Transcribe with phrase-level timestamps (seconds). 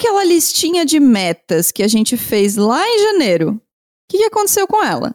[0.00, 3.54] Aquela listinha de metas que a gente fez lá em janeiro?
[3.54, 3.60] O
[4.08, 5.12] que, que aconteceu com ela?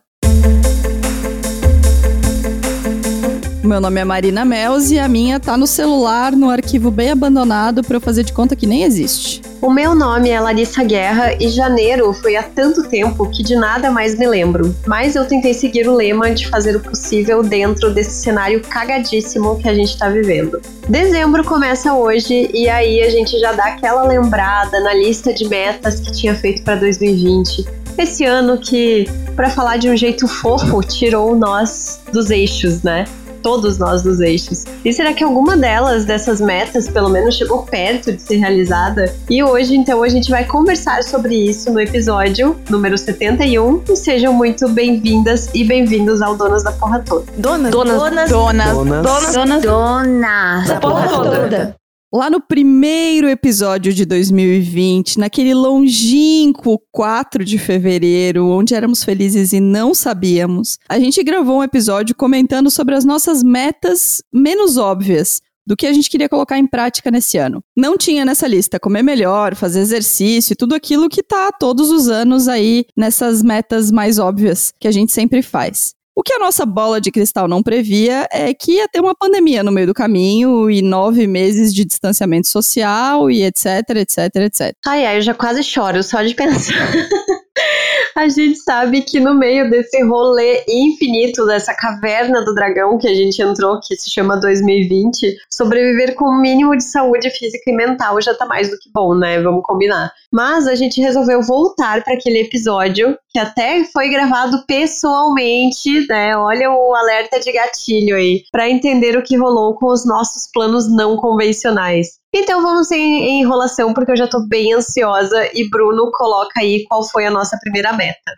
[3.63, 7.81] Meu nome é Marina Mels e a minha tá no celular, no arquivo bem abandonado
[7.81, 9.41] para eu fazer de conta que nem existe.
[9.61, 13.89] O meu nome é Larissa Guerra e janeiro foi há tanto tempo que de nada
[13.89, 14.75] mais me lembro.
[14.85, 19.69] Mas eu tentei seguir o lema de fazer o possível dentro desse cenário cagadíssimo que
[19.69, 20.59] a gente tá vivendo.
[20.89, 26.01] Dezembro começa hoje e aí a gente já dá aquela lembrada na lista de metas
[26.01, 27.65] que tinha feito para 2020.
[27.97, 29.07] Esse ano que,
[29.37, 33.05] para falar de um jeito fofo, tirou nós dos eixos, né?
[33.43, 34.63] Todos nós dos eixos.
[34.83, 39.13] E será que alguma delas, dessas metas, pelo menos chegou perto de ser realizada?
[39.29, 43.83] E hoje, então, a gente vai conversar sobre isso no episódio número 71.
[43.89, 47.25] E sejam muito bem-vindas e bem-vindos ao Donas da Porra Toda.
[47.37, 51.82] Donas, donas, donas, donas, donas, donas, donas, donas da Porra Toda.
[52.15, 59.59] Lá no primeiro episódio de 2020, naquele longínquo 4 de fevereiro, onde éramos felizes e
[59.59, 65.75] não sabíamos, a gente gravou um episódio comentando sobre as nossas metas menos óbvias, do
[65.75, 67.63] que a gente queria colocar em prática nesse ano.
[67.75, 72.47] Não tinha nessa lista comer melhor, fazer exercício, tudo aquilo que tá todos os anos
[72.47, 75.95] aí nessas metas mais óbvias que a gente sempre faz.
[76.15, 79.63] O que a nossa bola de cristal não previa é que ia ter uma pandemia
[79.63, 84.75] no meio do caminho e nove meses de distanciamento social e etc, etc, etc.
[84.85, 86.75] Ai, ai, eu já quase choro só de pensar.
[88.15, 93.13] a gente sabe que no meio desse rolê infinito, dessa caverna do dragão que a
[93.15, 98.21] gente entrou, que se chama 2020, sobreviver com o mínimo de saúde física e mental
[98.21, 99.41] já tá mais do que bom, né?
[99.41, 100.11] Vamos combinar.
[100.31, 106.37] Mas a gente resolveu voltar para aquele episódio que até foi gravado pessoalmente, né?
[106.37, 110.95] Olha o alerta de gatilho aí, para entender o que rolou com os nossos planos
[110.95, 112.19] não convencionais.
[112.31, 117.03] Então vamos em enrolação, porque eu já tô bem ansiosa e Bruno coloca aí qual
[117.03, 118.37] foi a nossa primeira meta.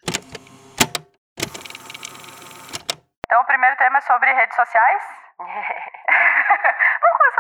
[3.25, 5.01] Então o primeiro tema é sobre redes sociais.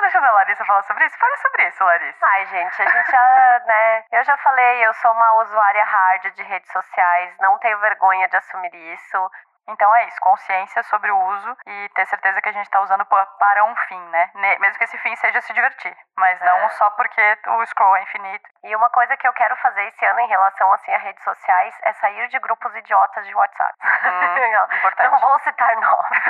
[0.05, 1.17] Deixando a Larissa falar sobre isso?
[1.17, 2.27] Fale sobre isso, Larissa.
[2.27, 4.03] Ai, gente, a gente já, né?
[4.11, 8.37] Eu já falei, eu sou uma usuária hard de redes sociais, não tenho vergonha de
[8.37, 9.31] assumir isso.
[9.67, 13.03] Então é isso, consciência sobre o uso e ter certeza que a gente está usando
[13.03, 14.29] para um fim, né?
[14.35, 16.69] Mesmo que esse fim seja se divertir, mas não é.
[16.69, 18.47] só porque o scroll é infinito.
[18.63, 21.75] E uma coisa que eu quero fazer esse ano em relação assim a redes sociais
[21.81, 23.73] é sair de grupos idiotas de WhatsApp.
[23.83, 25.11] Uhum, importante.
[25.11, 26.23] Não vou citar nomes.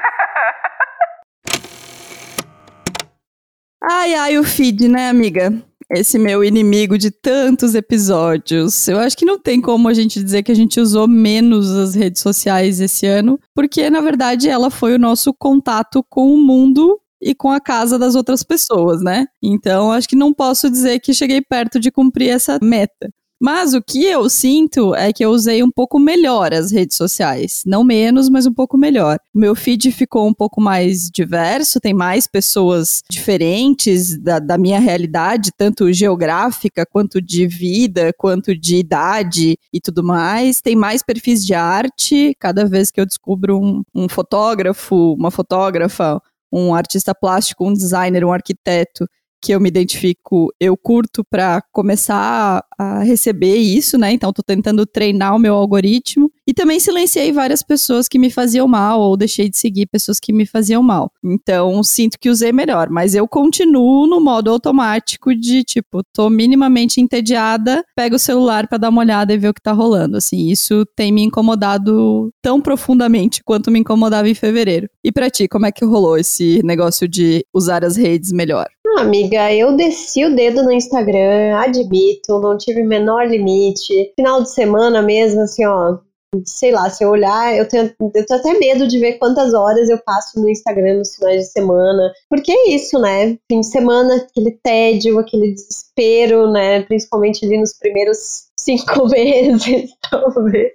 [3.81, 5.53] Ai, ai, o feed, né, amiga?
[5.89, 8.87] esse meu inimigo de tantos episódios.
[8.87, 11.93] Eu acho que não tem como a gente dizer que a gente usou menos as
[11.93, 16.99] redes sociais esse ano, porque na verdade ela foi o nosso contato com o mundo
[17.21, 19.27] e com a casa das outras pessoas, né?
[19.41, 23.09] Então acho que não posso dizer que cheguei perto de cumprir essa meta.
[23.39, 27.63] Mas o que eu sinto é que eu usei um pouco melhor as redes sociais.
[27.65, 29.19] Não menos, mas um pouco melhor.
[29.33, 35.51] Meu feed ficou um pouco mais diverso, tem mais pessoas diferentes da, da minha realidade,
[35.57, 40.61] tanto geográfica, quanto de vida, quanto de idade e tudo mais.
[40.61, 42.35] Tem mais perfis de arte.
[42.39, 48.23] Cada vez que eu descubro um, um fotógrafo, uma fotógrafa, um artista plástico, um designer,
[48.23, 49.05] um arquiteto
[49.41, 54.11] que eu me identifico, eu curto para começar a, receber isso, né?
[54.11, 58.67] Então tô tentando treinar o meu algoritmo e também silenciei várias pessoas que me faziam
[58.67, 61.11] mal ou deixei de seguir pessoas que me faziam mal.
[61.23, 67.01] Então sinto que usei melhor, mas eu continuo no modo automático de tipo, tô minimamente
[67.01, 70.17] entediada, pego o celular para dar uma olhada e ver o que tá rolando.
[70.17, 74.87] Assim, isso tem me incomodado tão profundamente quanto me incomodava em fevereiro.
[75.03, 78.67] E para ti, como é que rolou esse negócio de usar as redes melhor?
[78.97, 84.13] amiga, eu desci o dedo no Instagram, admito, não tive menor limite.
[84.15, 85.97] Final de semana mesmo, assim, ó,
[86.45, 89.89] sei lá, se eu olhar, eu tenho, eu tenho até medo de ver quantas horas
[89.89, 92.11] eu passo no Instagram nos finais de semana.
[92.29, 93.37] Porque é isso, né?
[93.49, 96.83] Fim de semana, aquele tédio, aquele desespero, né?
[96.83, 100.71] Principalmente ali nos primeiros cinco meses, talvez.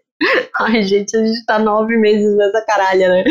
[0.61, 3.25] Ai, gente, a gente tá nove meses nessa caralha, né?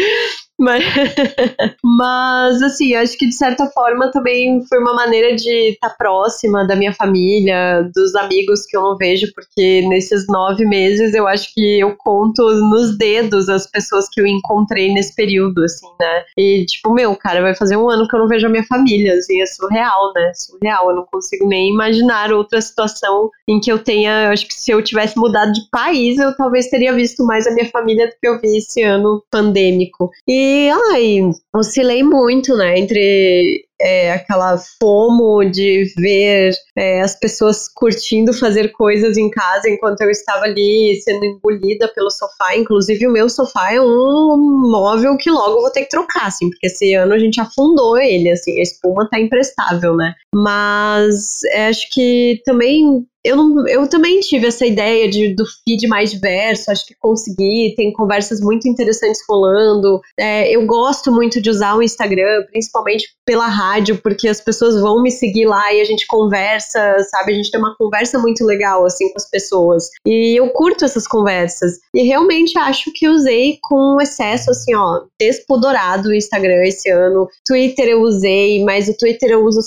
[0.60, 0.84] Mas,
[1.84, 6.68] mas, assim, acho que de certa forma também foi uma maneira de estar tá próxima
[6.68, 11.54] da minha família, dos amigos que eu não vejo, porque nesses nove meses eu acho
[11.54, 16.24] que eu conto nos dedos as pessoas que eu encontrei nesse período, assim, né?
[16.38, 19.14] E, tipo, meu, cara, vai fazer um ano que eu não vejo a minha família,
[19.14, 20.32] assim, é surreal, né?
[20.36, 20.90] Surreal.
[20.90, 24.30] Eu não consigo nem imaginar outra situação em que eu tenha.
[24.30, 27.70] Acho que se eu tivesse mudado de país, eu talvez teria visto mais a minha
[27.70, 30.12] família do que eu vi esse ano pandêmico.
[30.28, 30.49] E
[30.94, 31.20] ai,
[31.56, 32.80] oscilei muito, né?
[32.80, 40.02] Entre é, aquela fomo de ver é, as pessoas curtindo fazer coisas em casa enquanto
[40.02, 42.56] eu estava ali sendo engolida pelo sofá.
[42.56, 46.68] Inclusive, o meu sofá é um móvel que logo vou ter que trocar, assim, porque
[46.68, 50.14] esse ano a gente afundou ele, assim, a espuma tá imprestável, né?
[50.34, 55.88] Mas é, acho que também eu, não, eu também tive essa ideia de, do feed
[55.88, 60.02] mais diverso, acho que consegui, tem conversas muito interessantes rolando.
[60.18, 65.04] É, eu gosto muito de usar o Instagram, principalmente pela rádio, porque as pessoas vão
[65.04, 67.34] me seguir lá e a gente conversa, sabe?
[67.34, 69.90] A gente tem uma conversa muito legal, assim, com as pessoas.
[70.06, 71.78] E eu curto essas conversas.
[71.94, 77.28] E realmente acho que usei com excesso, assim, ó, despudorado o Instagram esse ano.
[77.46, 79.60] Twitter eu usei, mas o Twitter eu uso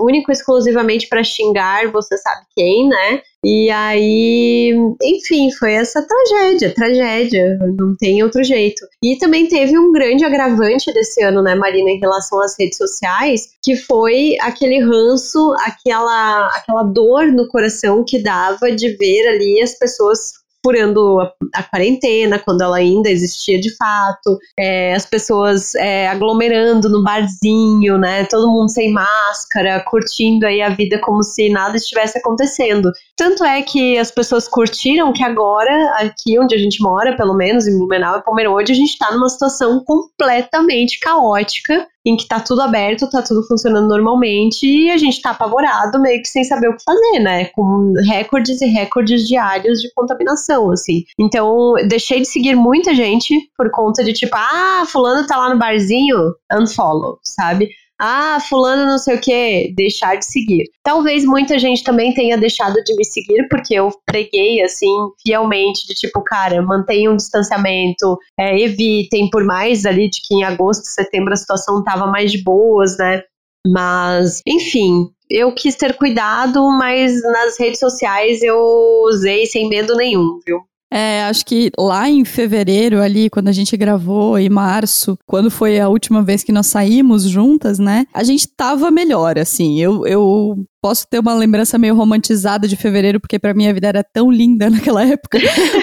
[0.00, 3.03] único e exclusivamente para xingar, você sabe quem, né?
[3.04, 3.22] Né?
[3.44, 4.72] E aí,
[5.02, 8.86] enfim, foi essa tragédia, tragédia, não tem outro jeito.
[9.02, 13.48] E também teve um grande agravante desse ano, né, Marina, em relação às redes sociais,
[13.62, 19.78] que foi aquele ranço, aquela, aquela dor no coração que dava de ver ali as
[19.78, 26.08] pessoas furando a, a, quarentena, quando ela ainda existia de fato, é, as pessoas é,
[26.08, 28.24] aglomerando no barzinho, né?
[28.24, 32.90] Todo mundo sem máscara, curtindo aí a vida como se nada estivesse acontecendo.
[33.14, 37.66] Tanto é que as pessoas curtiram que agora, aqui onde a gente mora, pelo menos
[37.66, 42.60] em Blumenau e Pomerode, a gente está numa situação completamente caótica em que tá tudo
[42.60, 46.76] aberto, tá tudo funcionando normalmente e a gente tá apavorado, meio que sem saber o
[46.76, 47.46] que fazer, né?
[47.46, 51.04] Com recordes e recordes diários de contaminação, assim.
[51.18, 55.58] Então, deixei de seguir muita gente por conta de tipo, ah, fulano tá lá no
[55.58, 57.70] barzinho, unfollow, sabe?
[58.00, 60.64] Ah, fulano não sei o que, deixar de seguir.
[60.82, 64.92] Talvez muita gente também tenha deixado de me seguir, porque eu preguei, assim,
[65.24, 70.44] fielmente, de tipo, cara, mantenham um distanciamento, é, evitem, por mais ali de que em
[70.44, 73.22] agosto, setembro a situação tava mais de boas, né?
[73.66, 78.60] Mas, enfim, eu quis ter cuidado, mas nas redes sociais eu
[79.06, 80.60] usei sem medo nenhum, viu?
[80.94, 85.80] É, acho que lá em fevereiro, ali, quando a gente gravou, em março, quando foi
[85.80, 88.06] a última vez que nós saímos juntas, né?
[88.14, 89.80] A gente tava melhor, assim.
[89.80, 93.88] Eu, eu posso ter uma lembrança meio romantizada de fevereiro, porque para mim a vida
[93.88, 95.38] era tão linda naquela época.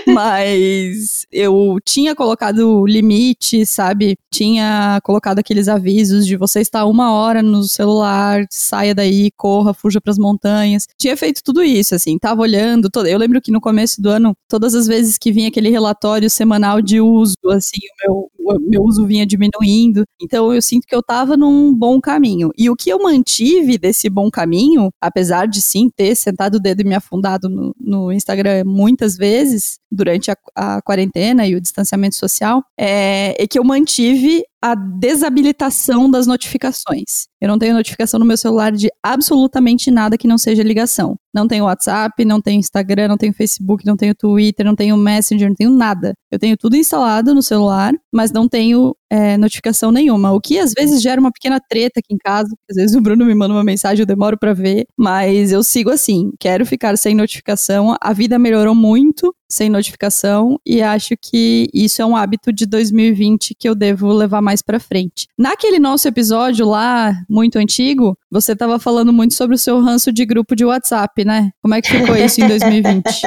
[0.06, 4.16] Mas eu tinha colocado limite, sabe?
[4.32, 10.00] Tinha colocado aqueles avisos de você estar uma hora no celular, saia daí, corra, fuja
[10.00, 10.86] para as montanhas.
[11.00, 12.88] Tinha feito tudo isso, assim, tava olhando.
[12.88, 13.08] Todo...
[13.08, 16.80] Eu lembro que no começo do ano, todas as vezes que vinha aquele relatório semanal
[16.80, 20.04] de uso, assim, o meu, o meu uso vinha diminuindo.
[20.22, 22.52] Então eu sinto que eu tava num bom caminho.
[22.58, 26.82] E o que eu mantive desse bom caminho apesar de sim ter sentado o dedo
[26.82, 32.16] e me afundado no, no Instagram muitas vezes durante a, a, quarentena e o distanciamento
[32.16, 37.28] social, é, é que eu mantive a desabilitação das notificações.
[37.42, 41.16] Eu não tenho notificação no meu celular de absolutamente nada que não seja ligação.
[41.34, 45.50] Não tenho WhatsApp, não tenho Instagram, não tenho Facebook, não tenho Twitter, não tenho Messenger,
[45.50, 46.14] não tenho nada.
[46.30, 50.32] Eu tenho tudo instalado no celular, mas não tenho é, notificação nenhuma.
[50.32, 52.50] O que às vezes gera uma pequena treta aqui em casa.
[52.70, 55.90] Às vezes o Bruno me manda uma mensagem, eu demoro para ver, mas eu sigo
[55.90, 56.32] assim.
[56.40, 57.98] Quero ficar sem notificação.
[58.00, 63.54] A vida melhorou muito sem notificação e acho que isso é um hábito de 2020
[63.60, 65.28] que eu devo levar mais para frente.
[65.38, 70.26] Naquele nosso episódio lá, muito antigo, você estava falando muito sobre o seu ranço de
[70.26, 71.50] grupo de WhatsApp, né?
[71.62, 73.04] Como é que ficou isso em 2020?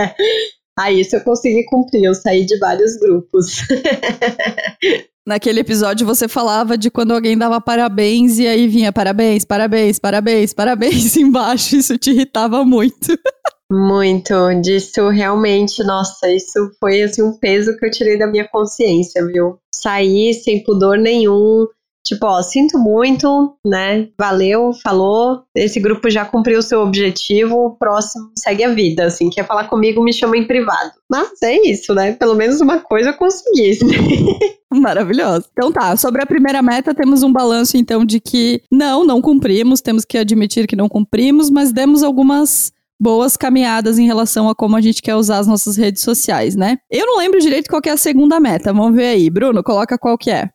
[0.77, 3.59] Ah, isso eu consegui cumprir, eu saí de vários grupos.
[5.27, 10.53] Naquele episódio você falava de quando alguém dava parabéns e aí vinha parabéns, parabéns, parabéns,
[10.53, 11.77] parabéns embaixo.
[11.77, 13.19] Isso te irritava muito.
[13.73, 19.27] Muito, disso realmente, nossa, isso foi assim um peso que eu tirei da minha consciência,
[19.27, 19.59] viu?
[19.75, 21.67] Saí sem pudor nenhum,
[22.05, 24.09] tipo, ó, sinto muito, né?
[24.19, 25.43] Valeu, falou.
[25.55, 29.07] Esse grupo já cumpriu o seu objetivo, o próximo segue a vida.
[29.07, 30.93] Assim, quer falar comigo, me chama em privado.
[31.11, 32.13] Mas é isso, né?
[32.13, 33.79] Pelo menos uma coisa eu consegui.
[34.73, 35.47] Maravilhoso.
[35.53, 39.81] Então tá, sobre a primeira meta, temos um balanço então de que não, não cumprimos,
[39.81, 44.77] temos que admitir que não cumprimos, mas demos algumas boas caminhadas em relação a como
[44.77, 46.79] a gente quer usar as nossas redes sociais, né?
[46.91, 48.73] Eu não lembro direito qual é a segunda meta.
[48.73, 49.31] Vamos ver aí.
[49.31, 50.49] Bruno, coloca qual que é.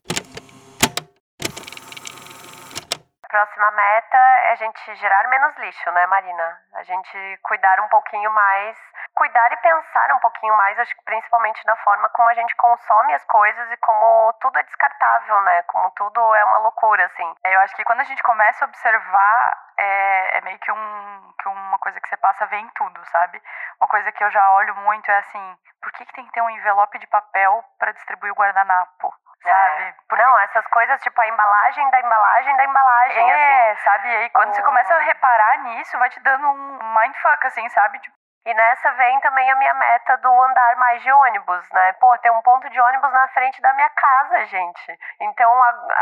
[3.29, 6.61] Próxima meta é a gente gerar menos lixo, né, Marina?
[6.73, 8.77] A gente cuidar um pouquinho mais
[9.19, 13.13] cuidar e pensar um pouquinho mais, acho que principalmente na forma como a gente consome
[13.13, 15.63] as coisas e como tudo é descartável, né?
[15.63, 17.35] Como tudo é uma loucura, assim.
[17.43, 21.47] Eu acho que quando a gente começa a observar, é, é meio que, um, que
[21.49, 23.41] uma coisa que você passa a ver em tudo, sabe?
[23.79, 26.41] Uma coisa que eu já olho muito é assim, por que, que tem que ter
[26.41, 29.13] um envelope de papel para distribuir o guardanapo?
[29.43, 29.83] sabe?
[29.83, 29.95] É.
[30.07, 30.23] Porque...
[30.23, 33.83] Não, essas coisas, tipo, a embalagem da embalagem da embalagem, é, assim.
[33.83, 34.07] sabe?
[34.09, 37.99] E aí quando você começa a reparar nisso, vai te dando um mindfuck, assim, sabe?
[37.99, 41.93] Tipo, e nessa vem também a minha meta do andar mais de ônibus, né?
[41.93, 44.99] Pô, tem um ponto de ônibus na frente da minha casa, gente.
[45.21, 45.51] Então,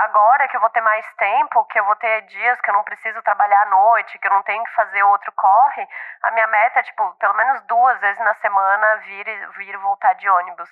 [0.05, 2.83] agora que eu vou ter mais tempo, que eu vou ter dias que eu não
[2.83, 5.87] preciso trabalhar à noite, que eu não tenho que fazer outro corre,
[6.23, 10.13] a minha meta é, tipo, pelo menos duas vezes na semana vir, vir e voltar
[10.13, 10.69] de ônibus.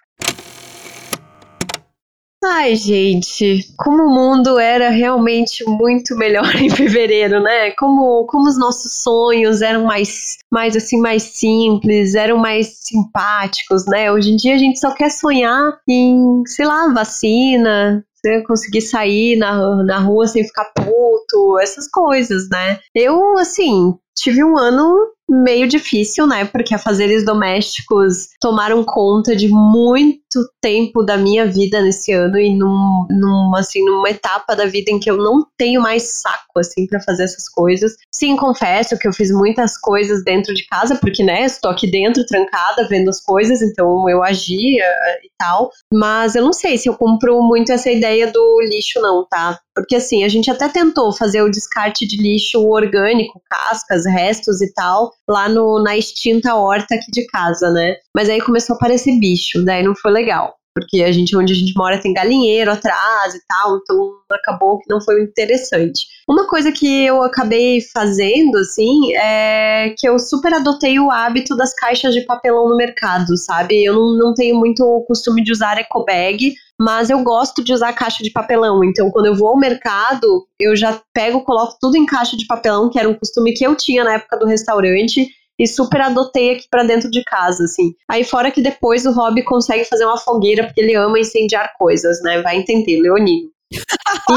[2.43, 7.71] Ai, gente, como o mundo era realmente muito melhor em fevereiro, né?
[7.71, 14.11] Como, como os nossos sonhos eram mais, mais assim, mais simples, eram mais simpáticos, né?
[14.11, 18.05] Hoje em dia a gente só quer sonhar em, sei lá, vacina,
[18.47, 22.79] conseguir sair na, na rua sem ficar puto, essas coisas, né?
[22.93, 26.45] Eu, assim, tive um ano meio difícil, né?
[26.45, 30.19] Porque afazeres domésticos tomaram conta de muito
[30.61, 34.99] tempo da minha vida nesse ano e num, num assim, numa etapa da vida em
[34.99, 37.95] que eu não tenho mais saco, assim, para fazer essas coisas.
[38.13, 42.25] Sim, confesso que eu fiz muitas coisas dentro de casa, porque, né, estou aqui dentro,
[42.25, 44.85] trancada, vendo as coisas, então eu agia
[45.23, 45.69] e tal.
[45.93, 49.59] Mas eu não sei se eu compro muito essa ideia do lixo, não, tá?
[49.75, 54.73] Porque, assim, a gente até tentou fazer o descarte de lixo orgânico, cascas, restos e
[54.73, 57.97] tal, lá no, na extinta horta aqui de casa, né?
[58.15, 60.55] Mas aí começou a aparecer bicho, daí não foi legal.
[60.73, 64.89] Porque a gente, onde a gente mora, tem galinheiro atrás e tal, então acabou que
[64.89, 66.05] não foi interessante.
[66.27, 71.73] Uma coisa que eu acabei fazendo, assim, é que eu super adotei o hábito das
[71.75, 73.83] caixas de papelão no mercado, sabe?
[73.83, 77.71] Eu não, não tenho muito o costume de usar eco bag, mas eu gosto de
[77.71, 78.83] usar caixa de papelão.
[78.83, 82.89] Então, quando eu vou ao mercado, eu já pego, coloco tudo em caixa de papelão,
[82.89, 85.29] que era um costume que eu tinha na época do restaurante
[85.59, 87.93] e super adotei aqui para dentro de casa, assim.
[88.09, 92.21] Aí fora que depois o Rob consegue fazer uma fogueira porque ele ama incendiar coisas,
[92.23, 92.41] né?
[92.41, 93.49] Vai entender, Leonino.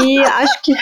[0.01, 0.73] E acho que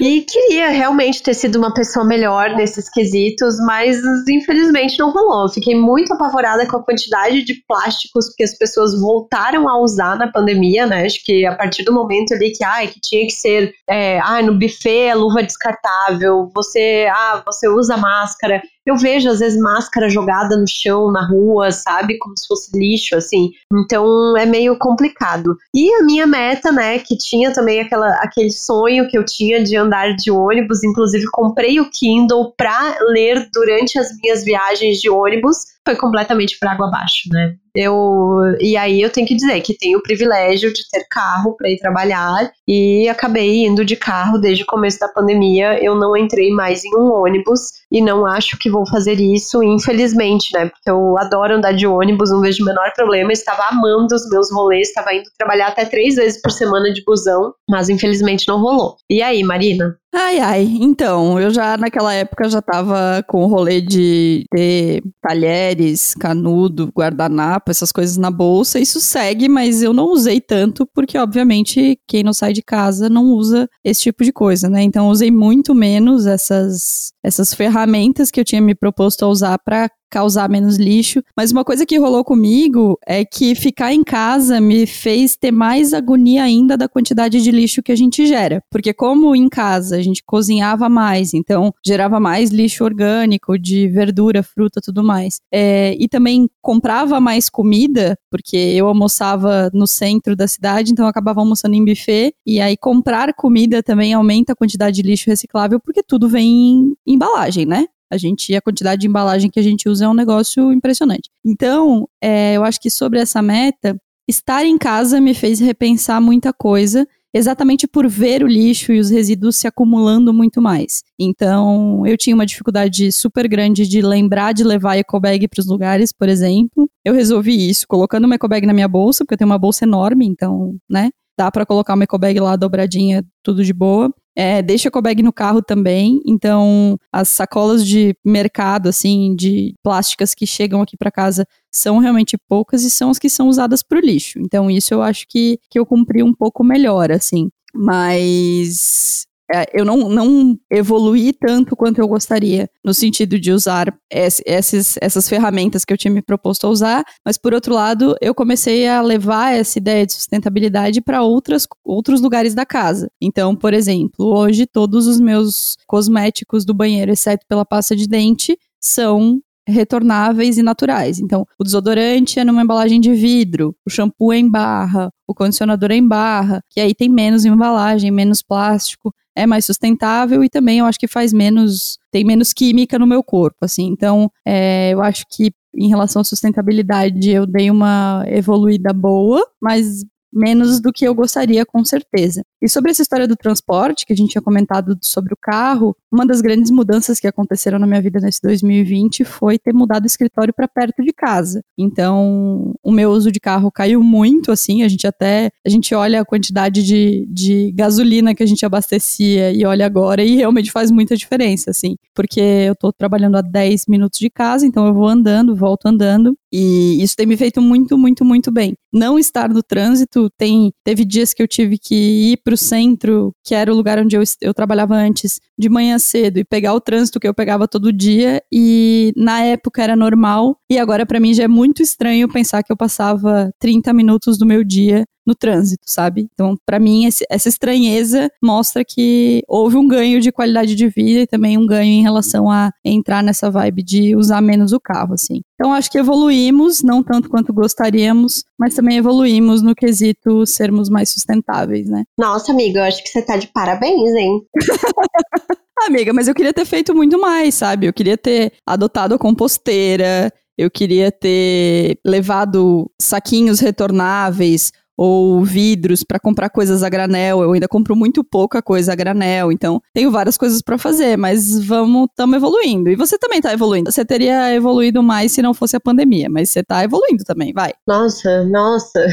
[0.00, 5.48] e queria realmente ter sido uma pessoa melhor nesses quesitos, mas infelizmente não rolou.
[5.48, 10.30] Fiquei muito apavorada com a quantidade de plásticos que as pessoas voltaram a usar na
[10.30, 11.04] pandemia, né?
[11.04, 14.42] Acho que a partir do momento ali que, ai, que tinha que ser, é, ah,
[14.42, 18.62] no buffet a luva descartável, você, ah, você usa máscara.
[18.84, 22.18] Eu vejo, às vezes, máscara jogada no chão, na rua, sabe?
[22.18, 23.50] Como se fosse lixo, assim.
[23.72, 25.56] Então é meio complicado.
[25.74, 29.76] E a minha meta, né, que tinha também aquela, aquele sonho que eu tinha de
[29.76, 35.72] andar de ônibus, inclusive comprei o Kindle para ler durante as minhas viagens de ônibus,
[35.84, 37.54] foi completamente por água abaixo, né?
[37.74, 41.70] Eu, e aí eu tenho que dizer que tenho o privilégio de ter carro para
[41.70, 45.82] ir trabalhar e acabei indo de carro desde o começo da pandemia.
[45.82, 47.60] Eu não entrei mais em um ônibus
[47.90, 50.66] e não acho que vou fazer isso, infelizmente, né?
[50.66, 53.32] Porque eu adoro andar de ônibus, não vejo o menor problema.
[53.32, 57.54] Estava amando os meus rolês, estava indo trabalhar até três vezes por semana de busão,
[57.68, 58.96] mas infelizmente não rolou.
[59.08, 59.96] E aí, Marina?
[60.14, 60.62] Ai, ai.
[60.80, 67.70] Então, eu já naquela época já tava com o rolê de ter talheres, canudo, guardanapo,
[67.70, 68.78] essas coisas na bolsa.
[68.78, 73.24] Isso segue, mas eu não usei tanto porque, obviamente, quem não sai de casa não
[73.24, 74.82] usa esse tipo de coisa, né?
[74.82, 79.58] Então, eu usei muito menos essas, essas ferramentas que eu tinha me proposto a usar
[79.64, 81.22] para causar menos lixo.
[81.34, 85.94] Mas uma coisa que rolou comigo é que ficar em casa me fez ter mais
[85.94, 88.62] agonia ainda da quantidade de lixo que a gente gera.
[88.70, 94.42] Porque como em casa a gente cozinhava mais, então gerava mais lixo orgânico, de verdura,
[94.42, 95.40] fruta, tudo mais.
[95.50, 101.10] É, e também comprava mais comida, porque eu almoçava no centro da cidade, então eu
[101.10, 102.34] acabava almoçando em buffet.
[102.44, 107.14] E aí comprar comida também aumenta a quantidade de lixo reciclável, porque tudo vem em
[107.14, 107.86] embalagem, né?
[108.12, 111.30] A gente, a quantidade de embalagem que a gente usa é um negócio impressionante.
[111.42, 113.96] Então, é, eu acho que sobre essa meta,
[114.28, 119.08] estar em casa me fez repensar muita coisa, exatamente por ver o lixo e os
[119.08, 121.02] resíduos se acumulando muito mais.
[121.18, 126.12] Então, eu tinha uma dificuldade super grande de lembrar de levar ecobag para os lugares,
[126.12, 126.88] por exemplo.
[127.02, 130.26] Eu resolvi isso colocando uma ecobag na minha bolsa, porque eu tenho uma bolsa enorme,
[130.26, 131.10] então, né?
[131.38, 134.12] Dá para colocar uma ecobag lá dobradinha, tudo de boa.
[134.34, 136.20] É, deixa a bag no carro também.
[136.26, 142.36] Então, as sacolas de mercado, assim, de plásticas que chegam aqui para casa são realmente
[142.48, 144.38] poucas e são as que são usadas para o lixo.
[144.38, 147.50] Então, isso eu acho que, que eu cumpri um pouco melhor, assim.
[147.74, 149.26] Mas
[149.72, 155.28] eu não, não evoluí tanto quanto eu gostaria, no sentido de usar esse, esses, essas
[155.28, 159.02] ferramentas que eu tinha me proposto a usar, mas por outro lado, eu comecei a
[159.02, 163.10] levar essa ideia de sustentabilidade para outros lugares da casa.
[163.20, 168.56] Então, por exemplo, hoje todos os meus cosméticos do banheiro, exceto pela pasta de dente,
[168.80, 171.18] são retornáveis e naturais.
[171.18, 175.90] Então, o desodorante é numa embalagem de vidro, o shampoo é em barra, o condicionador
[175.90, 180.78] é em barra, que aí tem menos embalagem, menos plástico, é mais sustentável e também
[180.78, 183.86] eu acho que faz menos, tem menos química no meu corpo, assim.
[183.86, 190.04] Então, é, eu acho que em relação à sustentabilidade eu dei uma evoluída boa, mas
[190.32, 192.42] menos do que eu gostaria, com certeza.
[192.62, 196.24] E sobre essa história do transporte, que a gente tinha comentado sobre o carro, uma
[196.24, 200.54] das grandes mudanças que aconteceram na minha vida nesse 2020 foi ter mudado o escritório
[200.54, 201.60] para perto de casa.
[201.76, 206.20] Então, o meu uso de carro caiu muito, assim, a gente até, a gente olha
[206.20, 210.90] a quantidade de, de gasolina que a gente abastecia e olha agora e realmente faz
[210.90, 215.08] muita diferença, assim, porque eu tô trabalhando a 10 minutos de casa, então eu vou
[215.08, 218.74] andando, volto andando, e isso tem me feito muito, muito, muito bem.
[218.92, 221.94] Não estar no trânsito, tem, teve dias que eu tive que
[222.32, 225.98] ir para o centro, que era o lugar onde eu, eu trabalhava antes, de manhã
[225.98, 230.56] cedo e pegar o trânsito que eu pegava todo dia e na época era normal
[230.68, 234.44] e agora para mim já é muito estranho pensar que eu passava 30 minutos do
[234.44, 236.28] meu dia no trânsito, sabe?
[236.32, 241.20] Então, para mim, esse, essa estranheza mostra que houve um ganho de qualidade de vida
[241.20, 245.14] e também um ganho em relação a entrar nessa vibe de usar menos o carro,
[245.14, 245.42] assim.
[245.54, 251.10] Então, acho que evoluímos, não tanto quanto gostaríamos, mas também evoluímos no quesito sermos mais
[251.10, 252.04] sustentáveis, né?
[252.18, 254.40] Nossa, amiga, eu acho que você tá de parabéns, hein?
[255.86, 257.86] Amiga, mas eu queria ter feito muito mais, sabe?
[257.86, 266.20] Eu queria ter adotado a composteira, eu queria ter levado saquinhos retornáveis ou vidros para
[266.20, 267.42] comprar coisas a granel.
[267.42, 271.58] Eu ainda compro muito pouca coisa a granel, então tenho várias coisas para fazer, mas
[271.64, 272.90] vamos, estamos evoluindo.
[272.90, 273.90] E você também tá evoluindo.
[273.90, 277.72] Você teria evoluído mais se não fosse a pandemia, mas você tá evoluindo também, vai.
[277.86, 279.06] Nossa, nossa.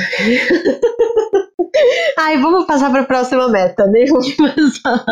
[2.17, 5.05] Ai, vamos passar para a próxima meta, nem vamos passar.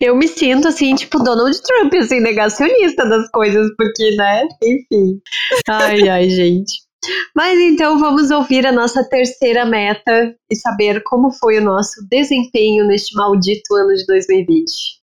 [0.00, 4.48] Eu me sinto assim, tipo Donald Trump, assim, negacionista das coisas, porque, né?
[4.62, 5.20] Enfim.
[5.68, 6.89] Ai, ai, gente.
[7.34, 12.86] Mas então vamos ouvir a nossa terceira meta e saber como foi o nosso desempenho
[12.86, 15.00] neste maldito ano de 2020.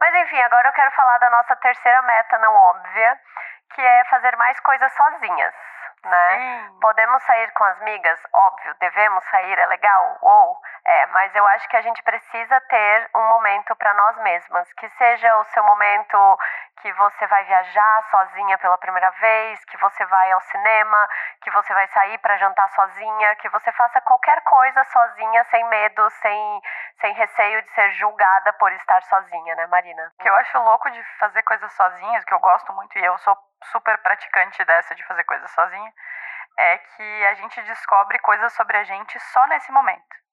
[0.00, 3.18] Mas enfim, agora eu quero falar da nossa terceira meta não óbvia,
[3.74, 5.54] que é fazer mais coisas sozinhas
[6.04, 6.38] né?
[6.38, 6.78] Sim.
[6.80, 8.20] Podemos sair com as migas?
[8.32, 10.18] Óbvio, devemos sair, é legal?
[10.20, 14.72] Ou, é, mas eu acho que a gente precisa ter um momento para nós mesmas,
[14.74, 16.38] que seja o seu momento
[16.80, 21.08] que você vai viajar sozinha pela primeira vez, que você vai ao cinema,
[21.42, 26.10] que você vai sair para jantar sozinha, que você faça qualquer coisa sozinha, sem medo,
[26.10, 26.62] sem,
[27.00, 30.12] sem receio de ser julgada por estar sozinha, né, Marina?
[30.18, 33.16] O que eu acho louco de fazer coisas sozinhas, que eu gosto muito e eu
[33.18, 33.36] sou
[33.70, 35.92] super praticante dessa de fazer coisas sozinha,
[36.58, 40.24] é que a gente descobre coisas sobre a gente só nesse momento.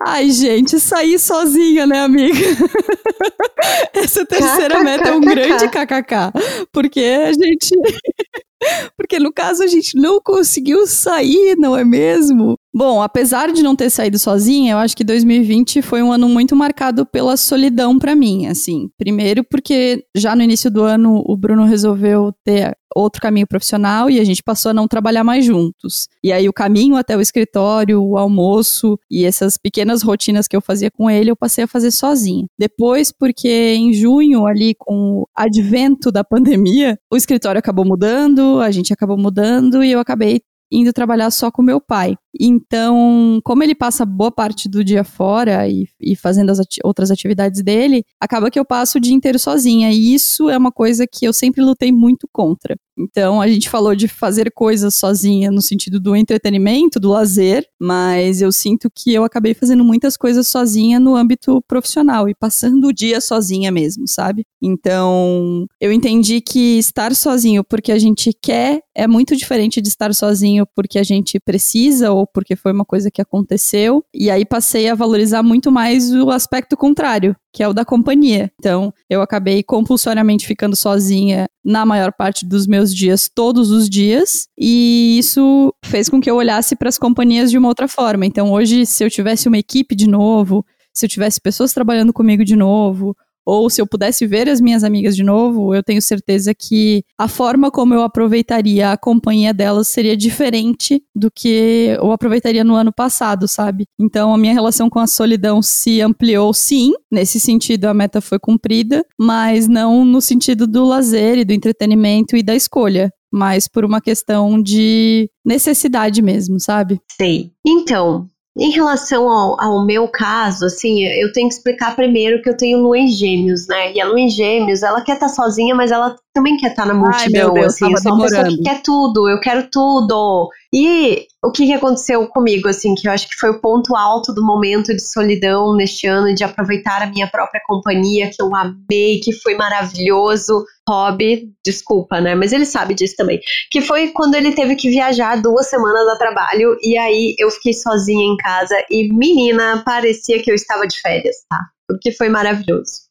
[0.00, 2.38] Ai, gente, sair sozinha, né, amiga?
[3.92, 6.32] Essa terceira meta é um grande kkk.
[6.72, 7.74] Porque a gente.
[8.96, 12.56] Porque no caso a gente não conseguiu sair, não é mesmo?
[12.74, 16.54] Bom, apesar de não ter saído sozinha, eu acho que 2020 foi um ano muito
[16.54, 18.90] marcado pela solidão para mim, assim.
[18.98, 24.20] Primeiro porque já no início do ano o Bruno resolveu ter outro caminho profissional e
[24.20, 26.08] a gente passou a não trabalhar mais juntos.
[26.22, 30.60] E aí o caminho até o escritório, o almoço e essas pequenas rotinas que eu
[30.60, 32.46] fazia com ele, eu passei a fazer sozinha.
[32.58, 38.70] Depois, porque em junho, ali com o advento da pandemia, o escritório acabou mudando, a
[38.70, 42.16] gente acabou mudando e eu acabei indo trabalhar só com meu pai.
[42.38, 47.10] Então, como ele passa boa parte do dia fora e, e fazendo as ati outras
[47.10, 49.90] atividades dele, acaba que eu passo o dia inteiro sozinha.
[49.90, 52.76] E isso é uma coisa que eu sempre lutei muito contra.
[52.98, 58.42] Então, a gente falou de fazer coisas sozinha no sentido do entretenimento, do lazer, mas
[58.42, 62.92] eu sinto que eu acabei fazendo muitas coisas sozinha no âmbito profissional e passando o
[62.92, 64.44] dia sozinha mesmo, sabe?
[64.60, 70.12] Então, eu entendi que estar sozinho porque a gente quer é muito diferente de estar
[70.12, 74.04] sozinho porque a gente precisa ou porque foi uma coisa que aconteceu.
[74.12, 78.50] E aí passei a valorizar muito mais o aspecto contrário, que é o da companhia.
[78.58, 84.48] Então, eu acabei compulsoriamente ficando sozinha na maior parte dos meus dias, todos os dias,
[84.58, 88.24] e isso fez com que eu olhasse para as companhias de uma outra forma.
[88.24, 92.42] Então, hoje, se eu tivesse uma equipe de novo, se eu tivesse pessoas trabalhando comigo
[92.42, 93.14] de novo,
[93.48, 97.26] ou se eu pudesse ver as minhas amigas de novo, eu tenho certeza que a
[97.26, 102.92] forma como eu aproveitaria a companhia delas seria diferente do que eu aproveitaria no ano
[102.92, 103.86] passado, sabe?
[103.98, 108.38] Então a minha relação com a solidão se ampliou sim, nesse sentido a meta foi
[108.38, 113.84] cumprida, mas não no sentido do lazer e do entretenimento e da escolha mas por
[113.84, 116.98] uma questão de necessidade mesmo, sabe?
[117.20, 117.52] Sei.
[117.66, 118.26] Então,
[118.58, 122.78] em relação ao, ao, meu caso, assim, eu tenho que explicar primeiro que eu tenho
[122.78, 123.92] lua em gêmeos, né?
[123.92, 126.82] E a lua em gêmeos, ela quer estar tá sozinha, mas ela também quer estar
[126.82, 127.90] tá na multidão, Ai, Deus, assim.
[127.90, 130.48] Eu sou uma pessoa que quer tudo, eu quero tudo.
[130.72, 134.32] E o que, que aconteceu comigo, assim, que eu acho que foi o ponto alto
[134.32, 139.18] do momento de solidão neste ano, de aproveitar a minha própria companhia, que eu amei,
[139.20, 140.64] que foi maravilhoso.
[140.88, 142.34] Hobby, desculpa, né?
[142.34, 143.40] Mas ele sabe disso também.
[143.70, 147.74] Que foi quando ele teve que viajar duas semanas a trabalho e aí eu fiquei
[147.74, 151.58] sozinha em casa e menina, parecia que eu estava de férias, tá?
[151.86, 153.07] Porque foi maravilhoso.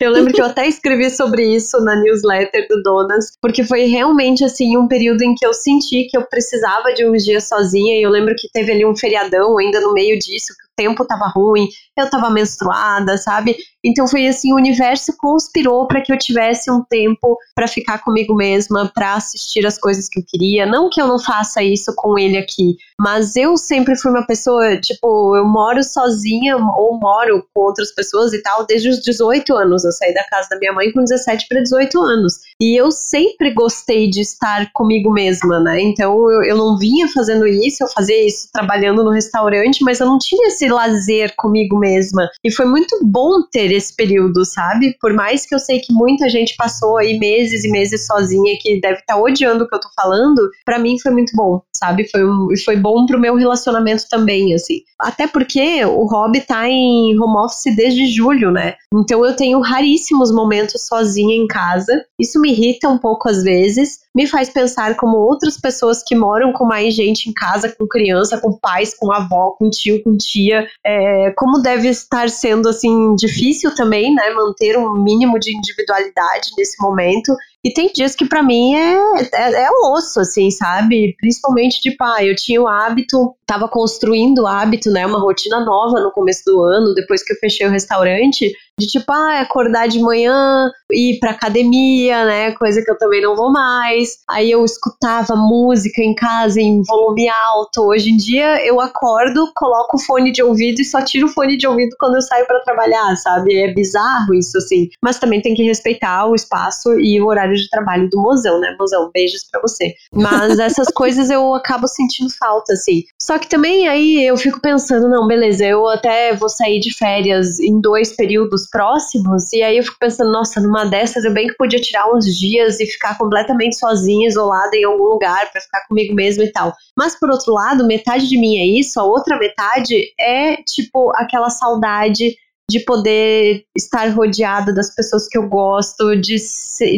[0.00, 4.44] Eu lembro que eu até escrevi sobre isso na newsletter do Donas, porque foi realmente
[4.44, 7.96] assim um período em que eu senti que eu precisava de uns dias sozinha.
[7.96, 11.68] E eu lembro que teve ali um feriadão ainda no meio disso, tempo tava ruim,
[11.96, 13.56] eu tava menstruada, sabe?
[13.84, 18.34] Então foi assim, o universo conspirou para que eu tivesse um tempo para ficar comigo
[18.34, 20.66] mesma, para assistir as coisas que eu queria.
[20.66, 24.76] Não que eu não faça isso com ele aqui, mas eu sempre fui uma pessoa,
[24.80, 29.84] tipo, eu moro sozinha ou moro com outras pessoas e tal desde os 18 anos.
[29.84, 32.34] Eu saí da casa da minha mãe com 17 para 18 anos.
[32.60, 35.80] E eu sempre gostei de estar comigo mesma, né?
[35.80, 40.06] Então eu, eu não vinha fazendo isso, eu fazia isso trabalhando no restaurante, mas eu
[40.06, 42.28] não tinha esse lazer comigo mesma.
[42.44, 44.96] E foi muito bom ter esse período, sabe?
[45.00, 48.80] Por mais que eu sei que muita gente passou aí meses e meses sozinha que
[48.80, 52.08] deve estar tá odiando o que eu tô falando, para mim foi muito bom, sabe?
[52.10, 54.80] Foi, um, foi bom pro meu relacionamento também, assim.
[54.98, 58.74] Até porque o Rob tá em home office desde julho, né?
[59.02, 62.04] Então eu tenho raríssimos momentos sozinha em casa.
[62.18, 66.52] Isso me irrita um pouco às vezes, me faz pensar como outras pessoas que moram
[66.52, 70.66] com mais gente em casa, com criança, com pais, com avó, com tio, com tia,
[70.84, 76.80] é, como deve estar sendo assim difícil também, né, manter um mínimo de individualidade nesse
[76.80, 77.34] momento.
[77.64, 78.98] E tem dias que para mim é,
[79.32, 81.14] é, é osso, assim, sabe?
[81.18, 85.04] Principalmente de tipo, pai, ah, eu tinha o hábito, tava construindo hábito, né?
[85.06, 89.12] Uma rotina nova no começo do ano, depois que eu fechei o restaurante, de tipo,
[89.12, 92.52] ah, acordar de manhã, ir pra academia, né?
[92.52, 94.18] Coisa que eu também não vou mais.
[94.28, 97.82] Aí eu escutava música em casa em volume alto.
[97.82, 101.58] Hoje em dia eu acordo, coloco o fone de ouvido e só tiro o fone
[101.58, 103.54] de ouvido quando eu saio para trabalhar, sabe?
[103.54, 104.88] É bizarro isso, assim.
[105.02, 108.74] Mas também tem que respeitar o espaço e o horário de trabalho do mozão, né?
[108.78, 109.94] Mozão, beijos para você.
[110.14, 113.02] Mas essas coisas eu acabo sentindo falta, assim.
[113.20, 117.60] Só que também aí eu fico pensando, não, beleza, eu até vou sair de férias
[117.60, 121.56] em dois períodos próximos, e aí eu fico pensando, nossa, numa dessas eu bem que
[121.56, 126.14] podia tirar uns dias e ficar completamente sozinha, isolada em algum lugar para ficar comigo
[126.14, 126.72] mesma e tal.
[126.96, 131.50] Mas por outro lado, metade de mim é isso, a outra metade é tipo aquela
[131.50, 132.36] saudade
[132.72, 136.36] de poder estar rodeada das pessoas que eu gosto, de,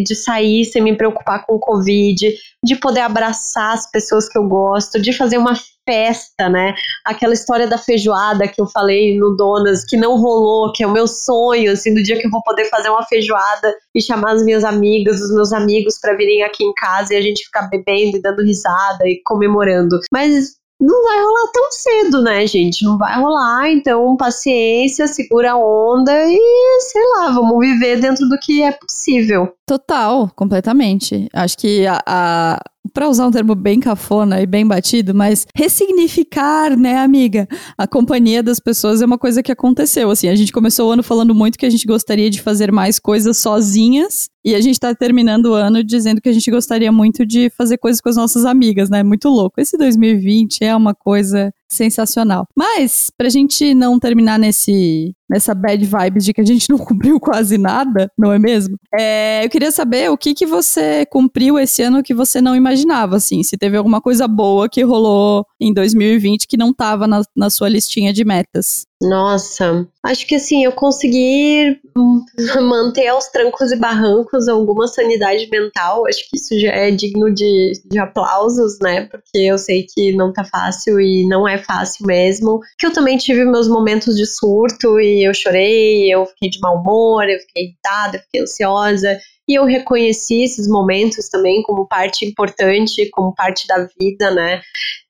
[0.03, 2.33] de sair sem me preocupar com o Covid,
[2.65, 5.55] de poder abraçar as pessoas que eu gosto, de fazer uma
[5.87, 6.75] festa, né?
[7.05, 10.93] Aquela história da feijoada que eu falei no Donas, que não rolou, que é o
[10.93, 14.45] meu sonho, assim, do dia que eu vou poder fazer uma feijoada e chamar as
[14.45, 18.17] minhas amigas, os meus amigos para virem aqui em casa e a gente ficar bebendo
[18.17, 19.99] e dando risada e comemorando.
[20.13, 22.85] Mas não vai rolar tão cedo, né, gente?
[22.85, 28.39] Não vai rolar, então paciência, segura a onda e sei lá, vamos viver dentro do
[28.39, 29.53] que é possível.
[29.67, 31.29] Total, completamente.
[31.33, 32.61] Acho que a, a
[32.93, 37.49] para usar um termo bem cafona e bem batido, mas ressignificar, né, amiga?
[37.79, 40.11] A companhia das pessoas é uma coisa que aconteceu.
[40.11, 42.99] Assim, a gente começou o ano falando muito que a gente gostaria de fazer mais
[42.99, 47.25] coisas sozinhas, e a gente tá terminando o ano dizendo que a gente gostaria muito
[47.25, 49.03] de fazer coisas com as nossas amigas, né?
[49.03, 49.61] Muito louco.
[49.61, 52.47] Esse 2020 é uma coisa sensacional.
[52.57, 57.19] Mas, pra gente não terminar nesse, nessa bad vibes de que a gente não cumpriu
[57.19, 58.77] quase nada, não é mesmo?
[58.95, 63.17] É, eu queria saber o que, que você cumpriu esse ano que você não imaginava,
[63.17, 63.43] assim.
[63.43, 67.69] Se teve alguma coisa boa que rolou em 2020 que não tava na, na sua
[67.69, 68.87] listinha de metas.
[69.05, 71.79] Nossa, acho que assim, eu consegui
[72.63, 76.07] manter aos trancos e barrancos alguma sanidade mental.
[76.07, 79.07] Acho que isso já é digno de, de aplausos, né?
[79.07, 82.61] Porque eu sei que não tá fácil e não é fácil mesmo.
[82.79, 86.77] Que eu também tive meus momentos de surto e eu chorei, eu fiquei de mau
[86.77, 89.19] humor, eu fiquei irritada, eu fiquei ansiosa.
[89.47, 94.63] E eu reconheci esses momentos também como parte importante, como parte da vida, né?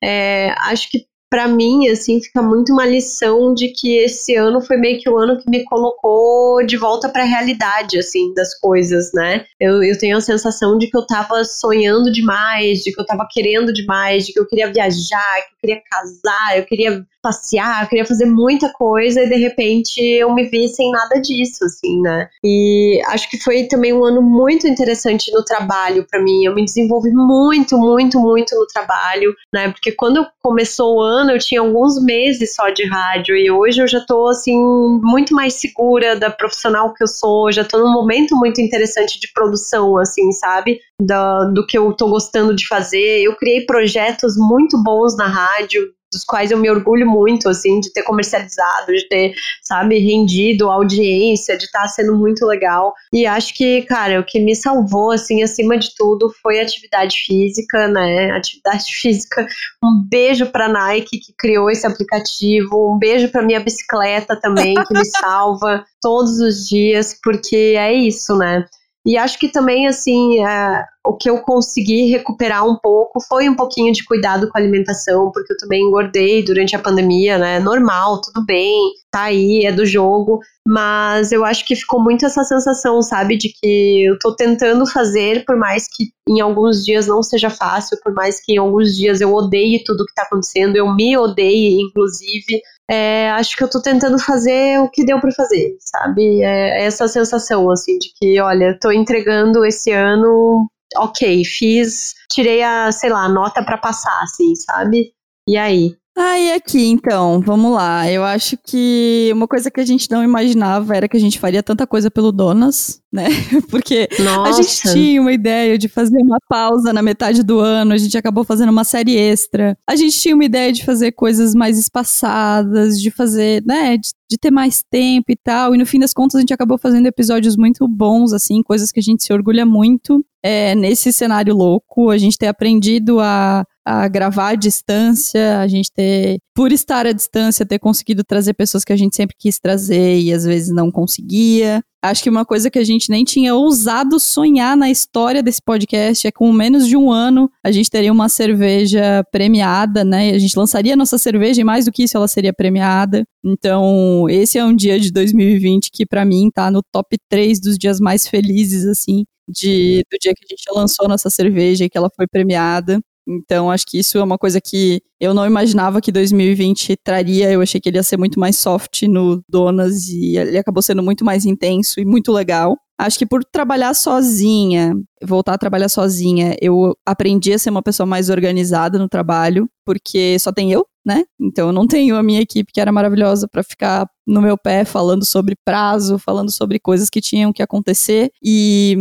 [0.03, 4.77] É, acho que para mim, assim, fica muito uma lição de que esse ano foi
[4.77, 9.11] meio que o ano que me colocou de volta para a realidade, assim, das coisas,
[9.13, 9.43] né?
[9.59, 13.27] Eu, eu tenho a sensação de que eu tava sonhando demais, de que eu tava
[13.29, 17.89] querendo demais, de que eu queria viajar, que eu queria casar, eu queria passear, eu
[17.89, 22.29] queria fazer muita coisa e de repente eu me vi sem nada disso, assim, né?
[22.43, 26.45] E acho que foi também um ano muito interessante no trabalho para mim.
[26.45, 29.71] Eu me desenvolvi muito, muito, muito no trabalho, né?
[29.71, 33.87] Porque quando começou o ano eu tinha alguns meses só de rádio e hoje eu
[33.87, 34.57] já tô assim
[35.01, 39.31] muito mais segura da profissional que eu sou, já tô num momento muito interessante de
[39.33, 40.79] produção, assim, sabe?
[41.01, 43.21] Da, do que eu tô gostando de fazer.
[43.21, 47.91] Eu criei projetos muito bons na rádio, dos quais eu me orgulho muito, assim, de
[47.91, 52.93] ter comercializado, de ter, sabe, rendido audiência, de estar tá sendo muito legal.
[53.11, 57.17] E acho que, cara, o que me salvou, assim, acima de tudo, foi a atividade
[57.25, 58.31] física, né?
[58.31, 59.45] Atividade física.
[59.83, 64.93] Um beijo pra Nike que criou esse aplicativo, um beijo pra minha bicicleta também, que
[64.93, 68.65] me salva todos os dias, porque é isso, né?
[69.05, 73.55] E acho que também, assim, é, o que eu consegui recuperar um pouco foi um
[73.55, 77.59] pouquinho de cuidado com a alimentação, porque eu também engordei durante a pandemia, né?
[77.59, 80.39] Normal, tudo bem, tá aí, é do jogo.
[80.67, 85.45] Mas eu acho que ficou muito essa sensação, sabe, de que eu tô tentando fazer,
[85.45, 89.21] por mais que em alguns dias não seja fácil, por mais que em alguns dias
[89.21, 93.81] eu odeie tudo que tá acontecendo, eu me odeie, inclusive é, acho que eu tô
[93.81, 96.43] tentando fazer o que deu para fazer, sabe?
[96.43, 100.67] É, é essa sensação, assim, de que, olha, tô entregando esse ano,
[100.97, 105.13] ok, fiz, tirei a, sei lá, nota para passar, assim, sabe?
[105.47, 105.95] E aí?
[106.17, 108.09] Ah, e aqui então, vamos lá.
[108.09, 111.61] Eu acho que uma coisa que a gente não imaginava era que a gente faria
[111.61, 113.25] tanta coisa pelo Donas, né?
[113.69, 114.49] Porque Nossa.
[114.49, 118.17] a gente tinha uma ideia de fazer uma pausa na metade do ano, a gente
[118.17, 119.77] acabou fazendo uma série extra.
[119.85, 124.37] A gente tinha uma ideia de fazer coisas mais espaçadas, de fazer, né, de, de
[124.37, 125.75] ter mais tempo e tal.
[125.75, 129.01] E no fim das contas a gente acabou fazendo episódios muito bons, assim, coisas que
[129.01, 130.25] a gente se orgulha muito.
[130.41, 135.91] É, nesse cenário louco, a gente ter aprendido a a gravar à distância, a gente
[135.93, 140.19] ter, por estar à distância, ter conseguido trazer pessoas que a gente sempre quis trazer
[140.19, 141.83] e às vezes não conseguia.
[142.03, 146.27] Acho que uma coisa que a gente nem tinha ousado sonhar na história desse podcast
[146.27, 150.31] é com menos de um ano a gente teria uma cerveja premiada, né?
[150.31, 153.23] A gente lançaria nossa cerveja e mais do que isso ela seria premiada.
[153.43, 157.77] Então, esse é um dia de 2020 que para mim tá no top 3 dos
[157.77, 161.97] dias mais felizes assim, de, do dia que a gente lançou nossa cerveja e que
[161.97, 162.99] ela foi premiada.
[163.27, 167.51] Então, acho que isso é uma coisa que eu não imaginava que 2020 traria.
[167.51, 171.01] Eu achei que ele ia ser muito mais soft no Donas e ele acabou sendo
[171.01, 172.77] muito mais intenso e muito legal.
[172.97, 178.07] Acho que por trabalhar sozinha, voltar a trabalhar sozinha, eu aprendi a ser uma pessoa
[178.07, 181.25] mais organizada no trabalho, porque só tem eu, né?
[181.39, 184.85] Então eu não tenho a minha equipe que era maravilhosa para ficar no meu pé
[184.85, 188.31] falando sobre prazo, falando sobre coisas que tinham que acontecer.
[188.41, 188.95] E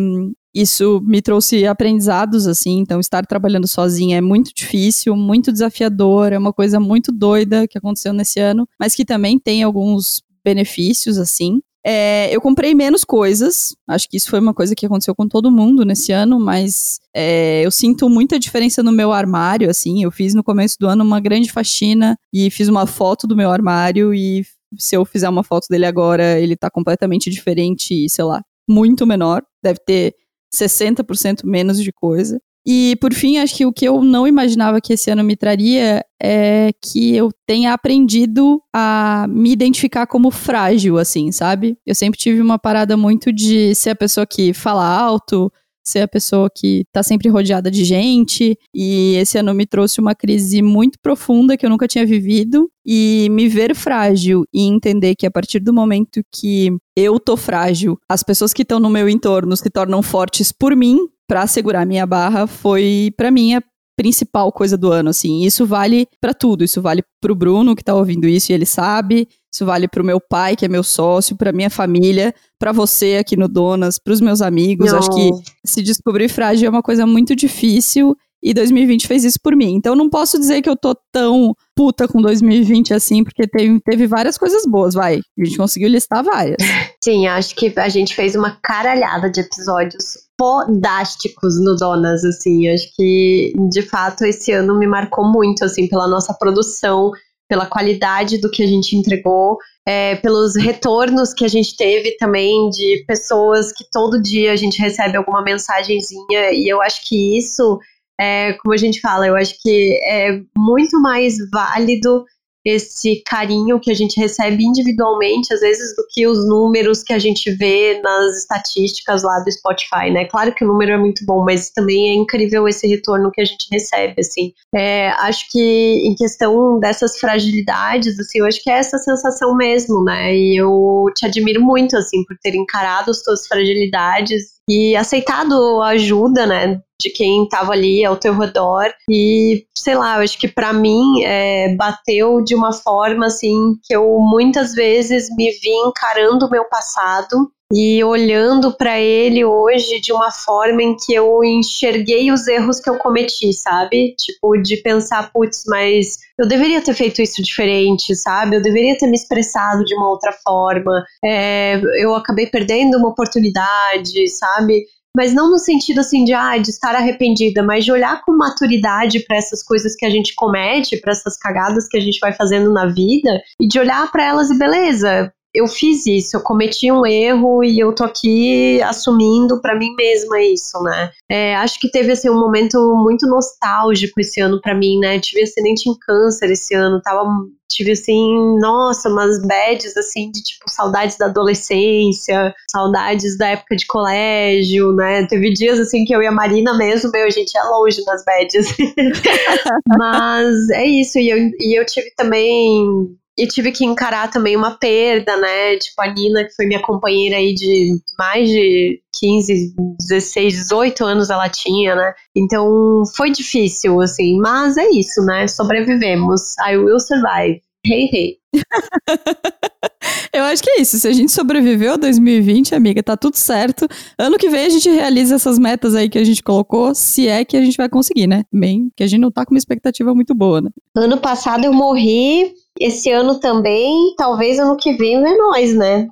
[0.55, 6.39] isso me trouxe aprendizados, assim, então estar trabalhando sozinha é muito difícil, muito desafiador, é
[6.39, 11.61] uma coisa muito doida que aconteceu nesse ano, mas que também tem alguns benefícios, assim.
[11.87, 15.51] É, eu comprei menos coisas, acho que isso foi uma coisa que aconteceu com todo
[15.51, 20.33] mundo nesse ano, mas é, eu sinto muita diferença no meu armário, assim, eu fiz
[20.33, 24.47] no começo do ano uma grande faxina e fiz uma foto do meu armário e
[24.79, 29.43] se eu fizer uma foto dele agora, ele tá completamente diferente, sei lá, muito menor,
[29.63, 30.15] deve ter
[30.55, 32.41] 60% menos de coisa.
[32.67, 36.03] E, por fim, acho que o que eu não imaginava que esse ano me traria
[36.21, 41.77] é que eu tenha aprendido a me identificar como frágil, assim, sabe?
[41.85, 45.53] Eu sempre tive uma parada muito de ser a pessoa que fala alto,
[45.85, 48.59] ser a pessoa que tá sempre rodeada de gente.
[48.75, 52.71] E esse ano me trouxe uma crise muito profunda que eu nunca tinha vivido.
[52.87, 57.99] E me ver frágil e entender que a partir do momento que eu tô frágil,
[58.09, 62.07] as pessoas que estão no meu entorno se tornam fortes por mim, para segurar minha
[62.07, 63.63] barra, foi para mim a
[63.97, 65.43] principal coisa do ano, assim.
[65.45, 66.65] Isso vale para tudo.
[66.65, 69.29] Isso vale pro Bruno que tá ouvindo isso e ele sabe.
[69.53, 73.37] Isso vale pro meu pai, que é meu sócio, pra minha família, para você aqui
[73.37, 74.91] no Donas, pros meus amigos.
[74.91, 74.99] Não.
[74.99, 75.31] Acho que
[75.65, 79.75] se descobrir frágil é uma coisa muito difícil e 2020 fez isso por mim.
[79.75, 84.07] Então não posso dizer que eu tô tão puta com 2020 assim, porque teve, teve
[84.07, 85.21] várias coisas boas, vai.
[85.39, 86.59] A gente conseguiu listar várias.
[87.03, 92.69] Sim, acho que a gente fez uma caralhada de episódios podásticos no Donas, assim.
[92.69, 97.11] Acho que, de fato, esse ano me marcou muito, assim, pela nossa produção,
[97.49, 102.71] pela qualidade do que a gente entregou, é, pelos retornos que a gente teve também
[102.71, 107.79] de pessoas que todo dia a gente recebe alguma mensagenzinha, e eu acho que isso
[108.19, 112.25] é, como a gente fala, eu acho que é muito mais válido
[112.65, 117.19] esse carinho que a gente recebe individualmente, às vezes, do que os números que a
[117.19, 120.25] gente vê nas estatísticas lá do Spotify, né?
[120.25, 123.45] Claro que o número é muito bom, mas também é incrível esse retorno que a
[123.45, 124.53] gente recebe, assim.
[124.75, 130.03] É, acho que em questão dessas fragilidades, assim, eu acho que é essa sensação mesmo,
[130.03, 130.35] né?
[130.35, 135.89] E eu te admiro muito, assim, por ter encarado as tuas fragilidades e aceitado a
[135.89, 138.87] ajuda, né, de quem estava ali ao teu redor.
[139.11, 143.95] E sei lá, eu acho que para mim é, bateu de uma forma assim que
[143.95, 150.13] eu muitas vezes me vi encarando o meu passado e olhando para ele hoje de
[150.13, 154.15] uma forma em que eu enxerguei os erros que eu cometi, sabe?
[154.17, 158.55] Tipo, de pensar, putz, mas eu deveria ter feito isso diferente, sabe?
[158.55, 161.05] Eu deveria ter me expressado de uma outra forma.
[161.25, 164.85] É, eu acabei perdendo uma oportunidade, sabe?
[165.17, 169.21] mas não no sentido assim de, ah, de estar arrependida, mas de olhar com maturidade
[169.21, 172.73] para essas coisas que a gente comete, para essas cagadas que a gente vai fazendo
[172.73, 177.07] na vida e de olhar para elas e beleza, eu fiz isso, eu cometi um
[177.07, 181.11] erro e eu tô aqui assumindo para mim mesma isso, né?
[181.31, 185.21] É, acho que teve assim um momento muito nostálgico esse ano para mim, né?
[185.21, 187.25] Tive acidente em câncer esse ano, tava
[187.71, 193.87] tive assim, nossa, umas bads assim de tipo saudades da adolescência, saudades da época de
[193.87, 195.27] colégio, né?
[195.27, 198.25] Teve dias assim que eu e a Marina mesmo, meu, a gente é longe nas
[198.25, 198.77] bads.
[199.99, 204.79] Mas é isso, e eu, e eu tive também e tive que encarar também uma
[204.79, 205.77] perda, né?
[205.77, 211.31] Tipo, a Nina, que foi minha companheira aí de mais de 15, 16, 18 anos
[211.31, 212.15] ela tinha, né?
[212.35, 215.49] Então foi difícil, assim, mas é isso, né?
[215.49, 216.57] Sobrevivemos.
[216.67, 217.61] I will survive.
[217.87, 218.39] Hey, hey.
[220.33, 220.99] Eu acho que é isso.
[220.99, 223.87] Se a gente sobreviveu a 2020, amiga, tá tudo certo.
[224.19, 227.45] Ano que vem a gente realiza essas metas aí que a gente colocou, se é
[227.45, 228.45] que a gente vai conseguir, né?
[228.53, 230.71] Bem, que a gente não tá com uma expectativa muito boa, né?
[230.97, 236.09] Ano passado eu morri, esse ano também, talvez ano que vem é nós, né?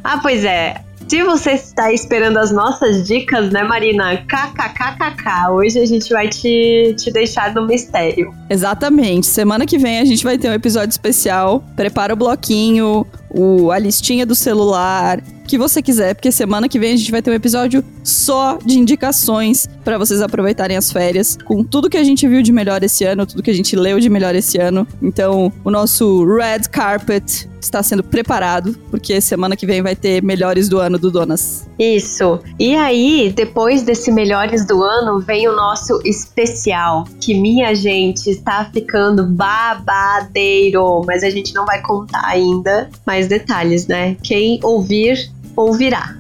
[0.04, 0.82] ah, pois é.
[1.10, 4.16] Se você está esperando as nossas dicas, né, Marina?
[4.16, 5.50] KKKKK.
[5.50, 8.32] Hoje a gente vai te, te deixar no mistério.
[8.48, 9.26] Exatamente.
[9.26, 11.64] Semana que vem a gente vai ter um episódio especial.
[11.76, 15.20] Prepara o bloquinho, o, a listinha do celular,
[15.50, 18.78] que você quiser, porque semana que vem a gente vai ter um episódio só de
[18.78, 23.04] indicações para vocês aproveitarem as férias, com tudo que a gente viu de melhor esse
[23.04, 24.88] ano, tudo que a gente leu de melhor esse ano.
[25.02, 30.70] Então, o nosso Red Carpet está sendo preparado, porque semana que vem vai ter melhores
[30.70, 31.68] do ano do Donas.
[31.80, 32.40] Isso.
[32.60, 38.70] E aí, depois desse melhores do ano, vem o nosso especial, que minha gente está
[38.72, 44.16] ficando babadeiro, mas a gente não vai contar ainda mais detalhes, né?
[44.24, 46.16] Quem ouvir ouvirá.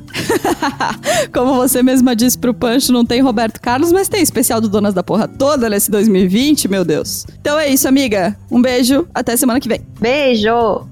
[1.33, 4.93] Como você mesma disse pro Pancho, não tem Roberto Carlos, mas tem especial do Donas
[4.93, 7.25] da Porra toda nesse 2020, meu Deus.
[7.39, 8.37] Então é isso, amiga.
[8.51, 9.81] Um beijo, até semana que vem.
[9.99, 10.87] Beijo!